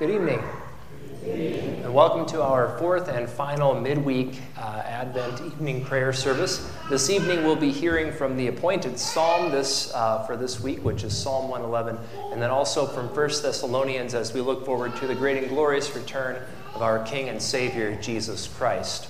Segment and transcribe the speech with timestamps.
[0.00, 0.42] Good evening.
[1.26, 6.72] And welcome to our fourth and final midweek uh, Advent evening prayer service.
[6.88, 11.04] This evening we'll be hearing from the appointed psalm this, uh, for this week, which
[11.04, 11.98] is Psalm 111,
[12.32, 15.94] and then also from 1 Thessalonians as we look forward to the great and glorious
[15.94, 16.42] return
[16.74, 19.09] of our King and Savior, Jesus Christ.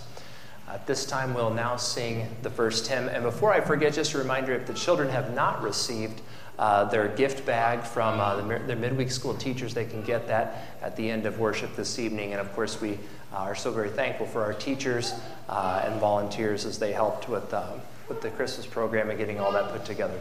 [0.72, 3.08] At this time, we'll now sing the first hymn.
[3.08, 6.20] And before I forget, just a reminder if the children have not received
[6.60, 9.74] uh, their gift bag from uh, the, their midweek school teachers.
[9.74, 12.32] They can get that at the end of worship this evening.
[12.32, 12.92] And of course, we
[13.32, 15.12] uh, are so very thankful for our teachers
[15.48, 17.72] uh, and volunteers as they helped with, uh,
[18.08, 20.20] with the Christmas program and getting all that put together.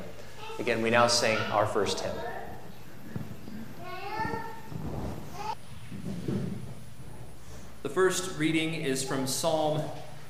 [0.58, 2.16] Again, we now sing our first hymn.
[7.84, 9.82] The first reading is from Psalm,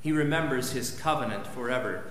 [0.00, 2.04] He remembers his covenant forever.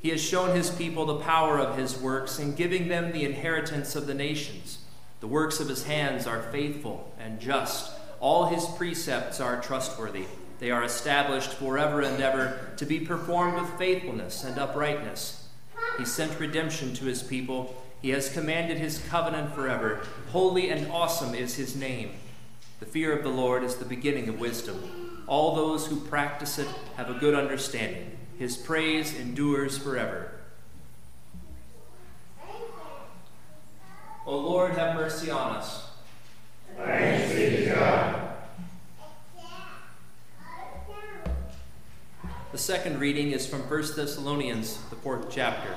[0.00, 3.96] He has shown his people the power of his works in giving them the inheritance
[3.96, 4.78] of the nations.
[5.20, 7.92] The works of his hands are faithful and just.
[8.20, 10.26] All his precepts are trustworthy.
[10.60, 15.48] They are established forever and ever to be performed with faithfulness and uprightness.
[15.98, 17.74] He sent redemption to his people.
[18.02, 20.00] He has commanded his covenant forever.
[20.30, 22.12] Holy and awesome is his name.
[22.80, 24.97] The fear of the Lord is the beginning of wisdom.
[25.28, 28.16] All those who practice it have a good understanding.
[28.38, 30.32] His praise endures forever.
[34.26, 35.86] O Lord, have mercy on us.
[36.76, 38.28] Thanks be to God.
[42.52, 45.74] The second reading is from 1 Thessalonians, the fourth chapter.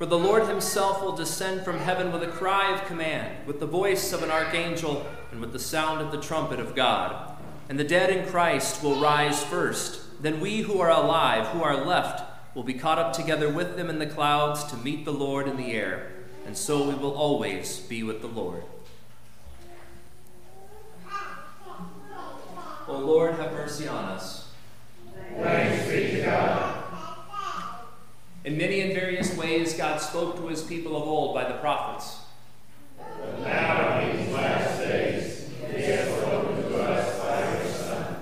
[0.00, 3.66] For the Lord himself will descend from heaven with a cry of command, with the
[3.66, 7.36] voice of an archangel, and with the sound of the trumpet of God.
[7.68, 10.22] And the dead in Christ will rise first.
[10.22, 12.24] Then we who are alive, who are left,
[12.54, 15.58] will be caught up together with them in the clouds to meet the Lord in
[15.58, 16.10] the air,
[16.46, 18.62] and so we will always be with the Lord.
[22.88, 24.48] O Lord, have mercy on us.
[25.36, 26.59] Thanks be to God.
[28.42, 32.20] In many and various ways, God spoke to his people of old by the prophets.
[32.96, 38.16] But now, in these last days, he has spoken to us by Son.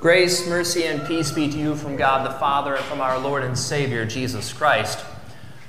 [0.00, 3.44] Grace, mercy, and peace be to you from God the Father and from our Lord
[3.44, 5.04] and Savior, Jesus Christ.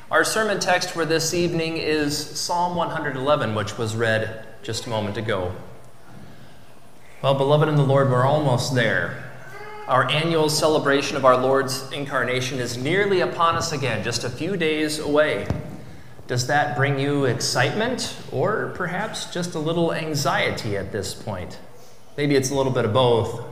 [0.09, 5.17] Our sermon text for this evening is Psalm 111, which was read just a moment
[5.17, 5.53] ago.
[7.25, 9.24] Well, beloved in the Lord, we're almost there.
[9.88, 14.56] Our annual celebration of our Lord's incarnation is nearly upon us again, just a few
[14.56, 15.47] days away.
[16.28, 21.58] Does that bring you excitement or perhaps just a little anxiety at this point?
[22.16, 23.44] Maybe it's a little bit of both.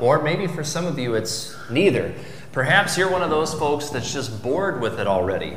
[0.00, 2.12] Or maybe for some of you, it's neither.
[2.50, 5.56] Perhaps you're one of those folks that's just bored with it already.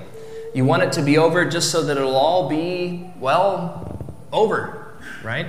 [0.53, 5.47] You want it to be over just so that it'll all be, well, over, right?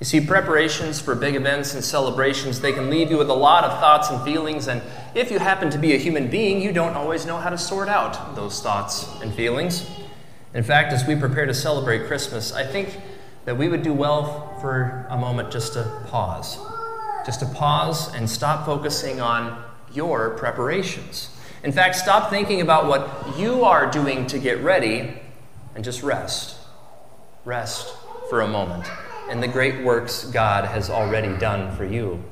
[0.00, 3.64] You see, preparations for big events and celebrations, they can leave you with a lot
[3.64, 4.80] of thoughts and feelings, and
[5.14, 7.88] if you happen to be a human being, you don't always know how to sort
[7.88, 9.90] out those thoughts and feelings.
[10.54, 13.00] In fact, as we prepare to celebrate Christmas, I think
[13.44, 16.58] that we would do well for a moment just to pause
[17.28, 21.28] just to pause and stop focusing on your preparations.
[21.62, 25.12] In fact, stop thinking about what you are doing to get ready
[25.74, 26.56] and just rest.
[27.44, 27.94] Rest
[28.30, 28.88] for a moment
[29.30, 32.22] in the great works God has already done for you.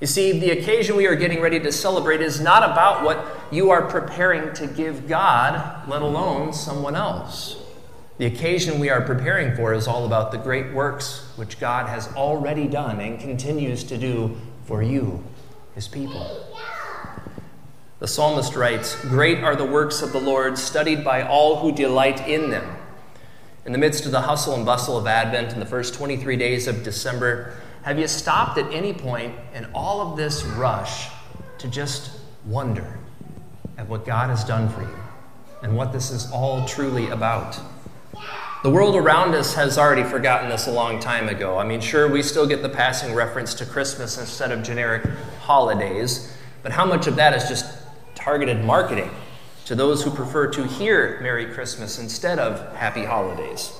[0.00, 3.70] You see, the occasion we are getting ready to celebrate is not about what you
[3.70, 7.56] are preparing to give God, let alone someone else.
[8.16, 12.08] The occasion we are preparing for is all about the great works which God has
[12.14, 15.22] already done and continues to do for you,
[15.74, 16.46] his people.
[17.98, 22.26] The psalmist writes Great are the works of the Lord, studied by all who delight
[22.26, 22.76] in them.
[23.66, 26.66] In the midst of the hustle and bustle of Advent in the first 23 days
[26.66, 27.52] of December,
[27.82, 31.08] have you stopped at any point in all of this rush
[31.58, 32.10] to just
[32.46, 32.98] wonder
[33.76, 34.98] at what God has done for you
[35.62, 37.60] and what this is all truly about?
[38.62, 41.58] The world around us has already forgotten this a long time ago.
[41.58, 45.04] I mean, sure, we still get the passing reference to Christmas instead of generic
[45.42, 47.66] holidays, but how much of that is just
[48.14, 49.10] targeted marketing
[49.70, 53.72] to those who prefer to hear Merry Christmas instead of Happy Holidays.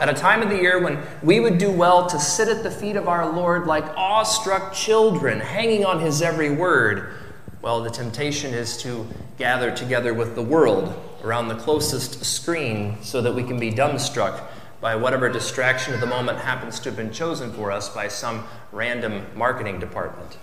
[0.00, 2.70] At a time of the year when we would do well to sit at the
[2.70, 7.12] feet of our Lord like awestruck children, hanging on his every word,
[7.60, 9.04] well, the temptation is to
[9.36, 14.44] gather together with the world around the closest screen so that we can be dumbstruck
[14.80, 18.44] by whatever distraction of the moment happens to have been chosen for us by some
[18.70, 20.38] random marketing department.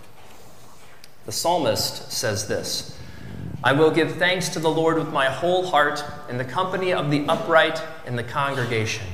[1.25, 2.96] The psalmist says this
[3.67, 7.11] I will give thanks to the Lord with my whole heart in the company of
[7.11, 9.05] the upright in the congregation.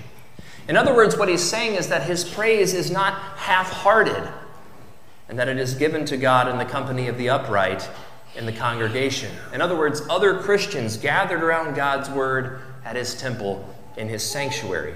[0.68, 4.30] In other words, what he's saying is that his praise is not half hearted,
[5.28, 7.90] and that it is given to God in the company of the upright
[8.36, 9.32] in the congregation.
[9.54, 13.68] In other words, other Christians gathered around God's word at his temple
[13.98, 14.96] in his sanctuary.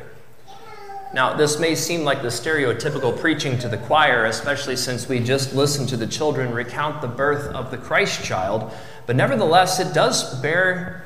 [1.13, 5.55] Now, this may seem like the stereotypical preaching to the choir, especially since we just
[5.55, 8.71] listened to the children recount the birth of the Christ child,
[9.05, 11.05] but nevertheless, it does bear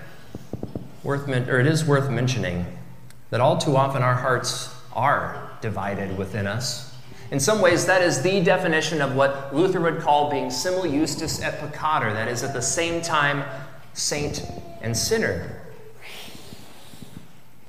[1.03, 2.65] worth or it is worth mentioning
[3.29, 6.93] that all too often our hearts are divided within us.
[7.29, 11.41] In some ways, that is the definition of what Luther would call being simul justus
[11.41, 13.45] et peccator, that is, at the same time,
[13.93, 14.43] saint
[14.81, 15.60] and sinner.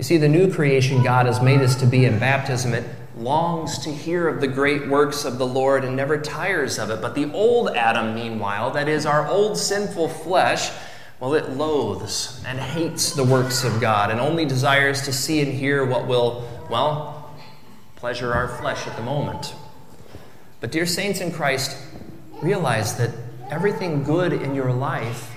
[0.03, 2.85] You see, the new creation God has made us to be in baptism, it
[3.17, 7.01] longs to hear of the great works of the Lord and never tires of it.
[7.01, 10.73] But the old Adam, meanwhile, that is our old sinful flesh,
[11.21, 15.53] well, it loathes and hates the works of God and only desires to see and
[15.53, 17.33] hear what will, well,
[17.95, 19.55] pleasure our flesh at the moment.
[20.59, 21.77] But, dear saints in Christ,
[22.43, 23.11] realize that
[23.53, 25.31] everything good in your life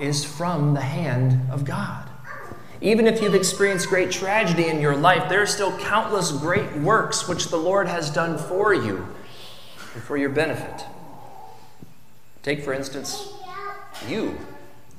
[0.00, 2.05] is from the hand of God.
[2.80, 7.26] Even if you've experienced great tragedy in your life, there are still countless great works
[7.26, 9.06] which the Lord has done for you
[9.94, 10.84] and for your benefit.
[12.42, 13.32] Take, for instance,
[14.08, 14.38] you.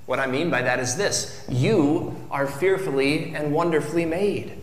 [0.07, 4.57] What I mean by that is this you are fearfully and wonderfully made.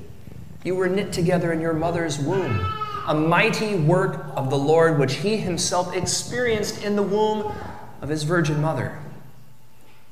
[0.65, 2.67] You were knit together in your mother's womb,
[3.07, 7.55] a mighty work of the Lord which He Himself experienced in the womb
[8.01, 8.99] of His Virgin Mother.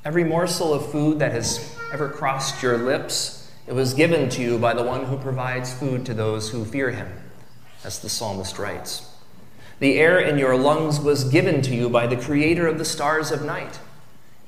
[0.05, 4.57] Every morsel of food that has ever crossed your lips, it was given to you
[4.57, 7.07] by the one who provides food to those who fear Him,
[7.83, 9.15] as the psalmist writes.
[9.79, 13.31] The air in your lungs was given to you by the Creator of the stars
[13.31, 13.79] of night.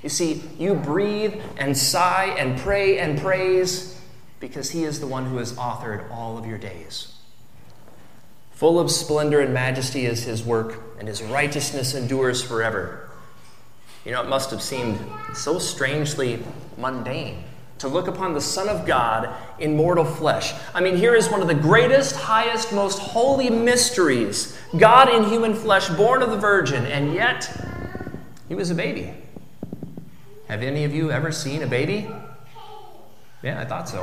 [0.01, 4.01] You see, you breathe and sigh and pray and praise
[4.39, 7.13] because He is the one who has authored all of your days.
[8.53, 13.04] Full of splendor and majesty is His work, and His righteousness endures forever.
[14.05, 14.99] You know, it must have seemed
[15.33, 16.43] so strangely
[16.77, 17.43] mundane
[17.79, 19.29] to look upon the Son of God
[19.59, 20.53] in mortal flesh.
[20.73, 25.53] I mean, here is one of the greatest, highest, most holy mysteries God in human
[25.53, 27.49] flesh, born of the Virgin, and yet
[28.47, 29.13] He was a baby.
[30.47, 32.07] Have any of you ever seen a baby?
[33.41, 34.01] Yeah, I thought so.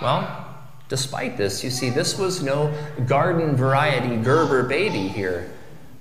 [0.00, 0.46] Well,
[0.88, 2.72] despite this, you see, this was no
[3.06, 5.50] garden variety Gerber baby here.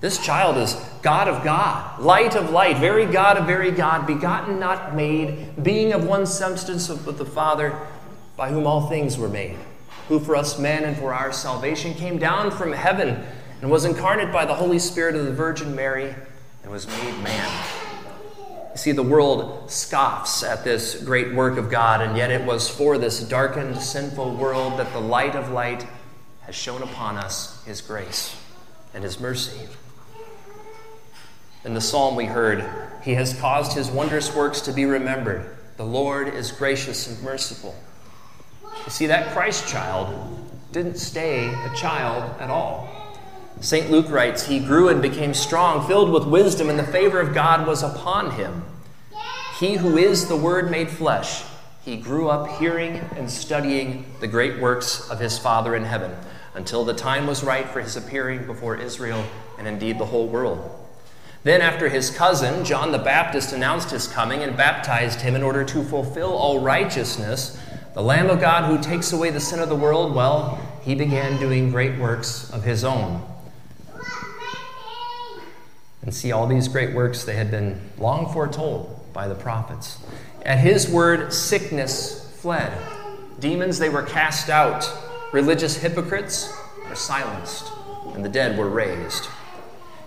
[0.01, 0.75] This child is
[1.07, 5.93] God of God, light of light, very God of very God, begotten, not made, being
[5.93, 7.79] of one substance with the Father,
[8.35, 9.55] by whom all things were made,
[10.09, 13.23] who for us men and for our salvation came down from heaven
[13.61, 16.13] and was incarnate by the Holy Spirit of the Virgin Mary
[16.63, 17.65] and was made man.
[18.73, 22.69] You see, the world scoffs at this great work of God, and yet it was
[22.69, 25.87] for this darkened, sinful world that the light of light
[26.41, 28.35] has shone upon us His grace
[28.93, 29.69] and His mercy.
[31.63, 32.63] In the psalm we heard,
[33.01, 35.57] He has caused His wondrous works to be remembered.
[35.77, 37.75] The Lord is gracious and merciful.
[38.63, 40.13] You see, that Christ child
[40.71, 42.89] didn't stay a child at all.
[43.59, 43.89] St.
[43.89, 47.67] Luke writes, He grew and became strong, filled with wisdom, and the favor of God
[47.67, 48.63] was upon him.
[49.59, 51.43] He who is the Word made flesh,
[51.83, 56.15] he grew up hearing and studying the great works of his Father in heaven
[56.53, 59.23] until the time was right for his appearing before Israel
[59.57, 60.86] and indeed the whole world.
[61.47, 65.63] Then, after his cousin, John the Baptist, announced his coming and baptized him in order
[65.63, 67.57] to fulfill all righteousness,
[67.93, 71.39] the Lamb of God who takes away the sin of the world, well, he began
[71.39, 73.25] doing great works of his own
[76.01, 79.99] and see all these great works they had been long foretold by the prophets.
[80.41, 82.77] At his word, sickness fled.
[83.39, 84.85] Demons, they were cast out.
[85.31, 86.53] Religious hypocrites
[86.89, 87.71] were silenced,
[88.13, 89.29] and the dead were raised.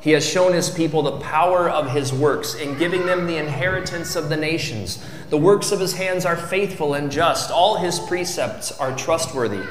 [0.00, 4.16] He has shown his people the power of his works in giving them the inheritance
[4.16, 5.04] of the nations.
[5.28, 7.50] The works of his hands are faithful and just.
[7.50, 9.62] All his precepts are trustworthy.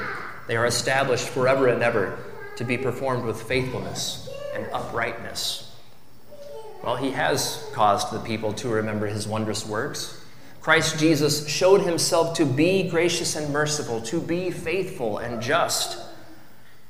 [0.46, 2.18] They are established forever and ever
[2.56, 5.74] to be performed with faithfulness and uprightness.
[6.84, 10.24] Well, he has caused the people to remember his wondrous works.
[10.60, 15.98] Christ Jesus showed himself to be gracious and merciful, to be faithful and just.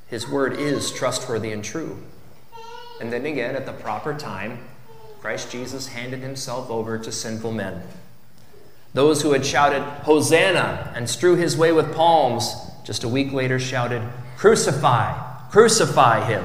[0.08, 2.02] His word is trustworthy and true.
[3.00, 4.58] And then again, at the proper time,
[5.20, 7.82] Christ Jesus handed himself over to sinful men.
[8.92, 12.54] Those who had shouted, Hosanna, and strew his way with palms,
[12.84, 14.02] just a week later shouted,
[14.36, 16.44] Crucify, crucify him.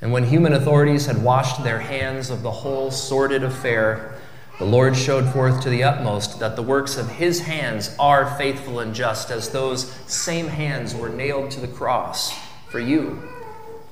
[0.00, 4.18] And when human authorities had washed their hands of the whole sordid affair,
[4.58, 8.80] the Lord showed forth to the utmost that the works of his hands are faithful
[8.80, 12.32] and just, as those same hands were nailed to the cross
[12.68, 13.33] for you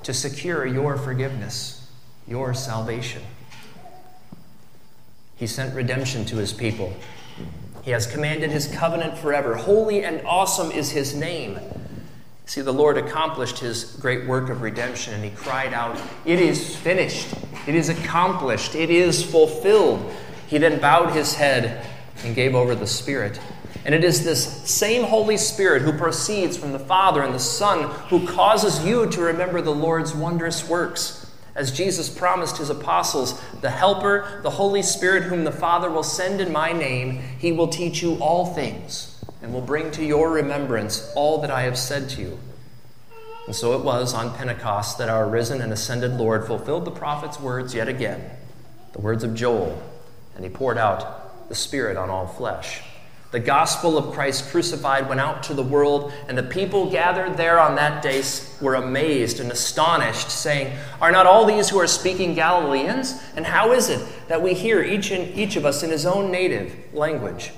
[0.03, 1.87] to secure your forgiveness,
[2.27, 3.21] your salvation.
[5.35, 6.93] He sent redemption to his people.
[7.83, 9.55] He has commanded his covenant forever.
[9.55, 11.59] Holy and awesome is his name.
[12.45, 16.75] See, the Lord accomplished his great work of redemption, and he cried out, It is
[16.75, 17.33] finished.
[17.67, 18.75] It is accomplished.
[18.75, 20.13] It is fulfilled.
[20.47, 21.85] He then bowed his head
[22.23, 23.39] and gave over the Spirit.
[23.85, 27.89] And it is this same Holy Spirit who proceeds from the Father and the Son
[28.07, 31.19] who causes you to remember the Lord's wondrous works.
[31.55, 36.41] As Jesus promised his apostles, the Helper, the Holy Spirit, whom the Father will send
[36.41, 41.11] in my name, he will teach you all things and will bring to your remembrance
[41.15, 42.39] all that I have said to you.
[43.45, 47.39] And so it was on Pentecost that our risen and ascended Lord fulfilled the prophet's
[47.39, 48.31] words yet again,
[48.93, 49.83] the words of Joel,
[50.35, 52.81] and he poured out the Spirit on all flesh.
[53.33, 57.59] The gospel of Christ crucified went out to the world, and the people gathered there
[57.59, 58.21] on that day
[58.61, 63.19] were amazed and astonished, saying, Are not all these who are speaking Galileans?
[63.35, 66.29] And how is it that we hear each, and each of us in his own
[66.29, 67.53] native language?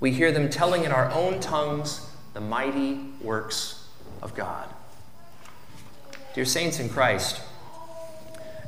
[0.00, 3.86] We hear them telling in our own tongues the mighty works
[4.22, 4.66] of God.
[6.34, 7.42] Dear saints in Christ,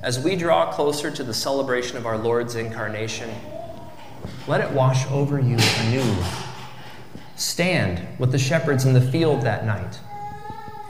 [0.02, 3.30] as we draw closer to the celebration of our Lord's incarnation,
[4.46, 6.49] let it wash over you anew
[7.40, 9.98] Stand with the shepherds in the field that night.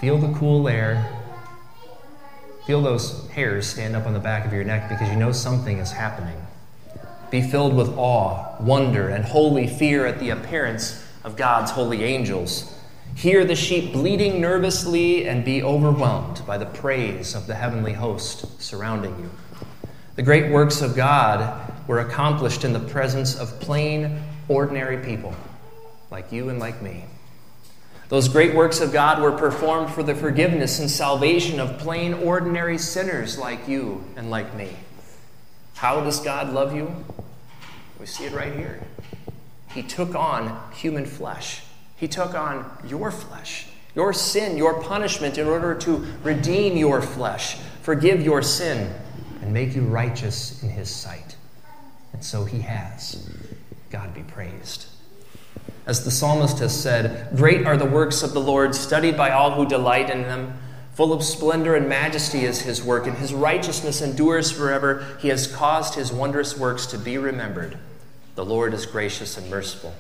[0.00, 1.08] Feel the cool air.
[2.66, 5.78] Feel those hairs stand up on the back of your neck because you know something
[5.78, 6.44] is happening.
[7.30, 12.76] Be filled with awe, wonder, and holy fear at the appearance of God's holy angels.
[13.14, 18.60] Hear the sheep bleating nervously and be overwhelmed by the praise of the heavenly host
[18.60, 19.30] surrounding you.
[20.16, 25.32] The great works of God were accomplished in the presence of plain, ordinary people
[26.10, 27.04] like you and like me.
[28.08, 32.76] Those great works of God were performed for the forgiveness and salvation of plain, ordinary
[32.76, 34.70] sinners like you and like me.
[35.74, 36.92] How does God love you?
[38.00, 38.80] We see it right here.
[39.72, 41.62] He took on human flesh,
[41.96, 47.56] He took on your flesh, your sin, your punishment, in order to redeem your flesh,
[47.82, 48.92] forgive your sin,
[49.40, 51.36] and make you righteous in His sight.
[52.12, 53.30] And so He has.
[53.90, 54.86] God be praised.
[55.86, 59.52] As the psalmist has said, Great are the works of the Lord, studied by all
[59.52, 60.54] who delight in them.
[60.94, 65.16] Full of splendor and majesty is his work, and his righteousness endures forever.
[65.20, 67.78] He has caused his wondrous works to be remembered.
[68.34, 69.94] The Lord is gracious and merciful.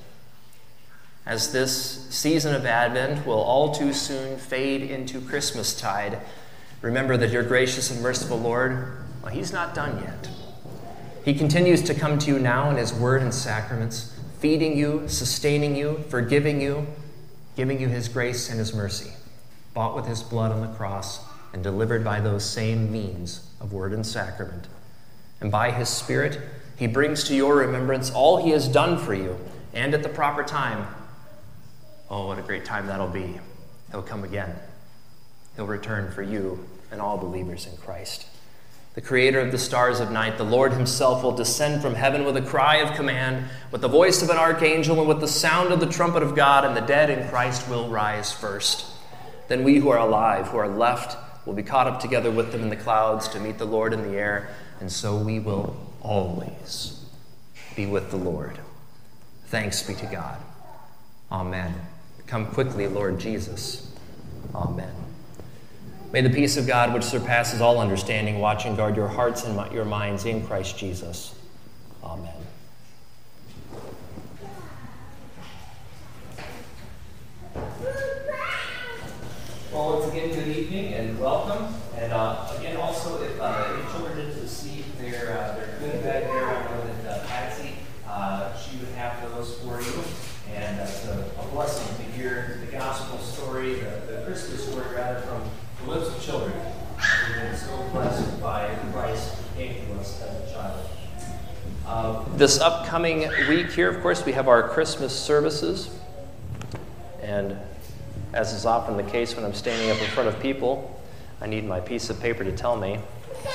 [1.26, 6.18] As this season of Advent will all too soon fade into Christmastide,
[6.82, 10.28] remember that your gracious and merciful Lord, well, he's not done yet.
[11.24, 15.76] He continues to come to you now in his word and sacraments feeding you, sustaining
[15.76, 16.86] you, forgiving you,
[17.56, 19.12] giving you his grace and his mercy,
[19.74, 21.20] bought with his blood on the cross
[21.52, 24.66] and delivered by those same means of word and sacrament.
[25.40, 26.40] And by his Spirit,
[26.76, 29.38] he brings to your remembrance all he has done for you,
[29.74, 30.86] and at the proper time,
[32.08, 33.38] oh, what a great time that'll be!
[33.90, 34.54] He'll come again.
[35.56, 38.26] He'll return for you and all believers in Christ
[39.00, 42.36] the creator of the stars of night, the Lord himself will descend from heaven with
[42.36, 45.80] a cry of command, with the voice of an archangel, and with the sound of
[45.80, 48.84] the trumpet of God, and the dead in Christ will rise first.
[49.48, 51.16] Then we who are alive, who are left,
[51.46, 54.02] will be caught up together with them in the clouds to meet the Lord in
[54.02, 57.02] the air, and so we will always
[57.74, 58.58] be with the Lord.
[59.46, 60.36] Thanks be to God.
[61.32, 61.74] Amen.
[62.26, 63.90] Come quickly, Lord Jesus.
[64.54, 64.92] Amen.
[66.12, 69.72] May the peace of God, which surpasses all understanding, watch and guard your hearts and
[69.72, 71.36] your minds in Christ Jesus.
[72.02, 72.34] Amen.
[79.72, 81.72] Well, once again, good evening and welcome.
[81.96, 86.24] And uh, again, also, if uh, any children didn't receive their uh, their good bag
[86.24, 87.74] there, I know that uh, Patsy,
[88.08, 90.02] uh, she would have those for you.
[90.56, 94.92] And uh, it's a, a blessing to hear the gospel story, the, the Christmas story,
[94.92, 95.42] rather, from
[95.84, 96.52] the lips of children.
[97.28, 100.90] We've been so blessed by Christ who came to us as a child.
[102.40, 105.94] This upcoming week here, of course, we have our Christmas services.
[107.20, 107.54] And
[108.32, 111.02] as is often the case when I'm standing up in front of people,
[111.42, 112.98] I need my piece of paper to tell me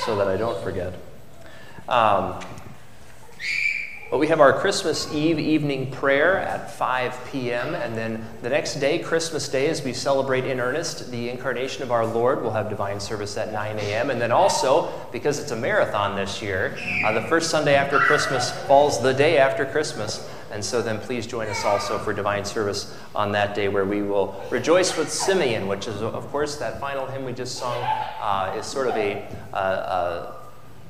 [0.04, 0.94] so that I don't forget.
[1.88, 2.38] Um,
[4.10, 7.74] but we have our Christmas Eve evening prayer at 5 p.m.
[7.74, 11.90] And then the next day, Christmas Day, as we celebrate in earnest the incarnation of
[11.90, 14.10] our Lord, we'll have divine service at 9 a.m.
[14.10, 18.52] And then also, because it's a marathon this year, uh, the first Sunday after Christmas
[18.66, 20.28] falls the day after Christmas.
[20.52, 24.02] And so then please join us also for divine service on that day where we
[24.02, 28.54] will rejoice with Simeon, which is, of course, that final hymn we just sung uh,
[28.56, 30.35] is sort of a, uh, uh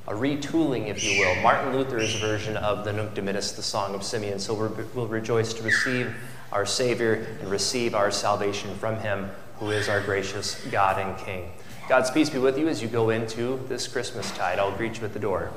[0.08, 4.04] a retooling, if you will, Martin Luther's version of the Nunc Dimittis, the Song of
[4.04, 4.38] Simeon.
[4.38, 6.14] So we will rejoice to receive
[6.52, 11.50] our Savior and receive our salvation from Him, who is our gracious God and King.
[11.88, 14.58] God's peace be with you as you go into this Christmas tide.
[14.58, 15.50] I'll greet you at the door.